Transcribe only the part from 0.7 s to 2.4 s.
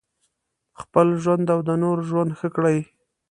خپل ژوند او د نورو ژوند